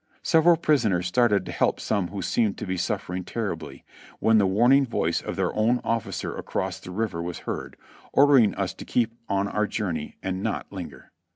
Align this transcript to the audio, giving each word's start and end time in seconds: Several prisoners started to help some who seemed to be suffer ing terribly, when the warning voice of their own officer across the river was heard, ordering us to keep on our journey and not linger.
Several 0.23 0.57
prisoners 0.57 1.05
started 1.05 1.45
to 1.45 1.51
help 1.51 1.79
some 1.79 2.07
who 2.07 2.23
seemed 2.23 2.57
to 2.57 2.65
be 2.65 2.75
suffer 2.75 3.13
ing 3.13 3.23
terribly, 3.23 3.85
when 4.17 4.39
the 4.39 4.47
warning 4.47 4.83
voice 4.83 5.21
of 5.21 5.35
their 5.35 5.53
own 5.53 5.79
officer 5.83 6.35
across 6.35 6.79
the 6.79 6.89
river 6.89 7.21
was 7.21 7.37
heard, 7.45 7.77
ordering 8.11 8.55
us 8.55 8.73
to 8.73 8.83
keep 8.83 9.11
on 9.29 9.47
our 9.47 9.67
journey 9.67 10.17
and 10.23 10.41
not 10.41 10.65
linger. 10.71 11.11